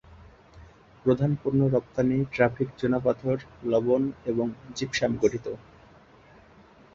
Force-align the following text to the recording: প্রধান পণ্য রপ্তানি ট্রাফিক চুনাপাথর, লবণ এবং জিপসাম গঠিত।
প্রধান 1.05 1.31
পণ্য 1.41 1.61
রপ্তানি 1.67 2.17
ট্রাফিক 2.33 2.69
চুনাপাথর, 2.77 3.37
লবণ 3.63 4.01
এবং 4.25 4.47
জিপসাম 4.75 5.11
গঠিত। 5.21 5.45